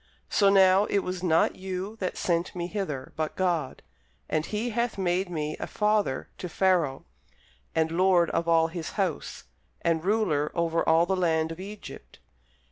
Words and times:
So 0.31 0.49
now 0.49 0.85
it 0.85 1.03
was 1.03 1.21
not 1.21 1.57
you 1.57 1.95
that 1.97 2.17
sent 2.17 2.55
me 2.55 2.65
hither, 2.65 3.13
but 3.15 3.35
God: 3.35 3.83
and 4.27 4.47
he 4.47 4.71
hath 4.71 4.97
made 4.97 5.29
me 5.29 5.55
a 5.59 5.67
father 5.67 6.27
to 6.39 6.49
Pharaoh, 6.49 7.05
and 7.75 7.91
lord 7.91 8.31
of 8.31 8.47
all 8.47 8.69
his 8.69 8.93
house, 8.93 9.43
and 9.81 10.03
ruler 10.03 10.51
over 10.55 10.83
all 10.89 11.05
the 11.05 11.15
land 11.15 11.51
of 11.51 11.59
Egypt. 11.59 12.17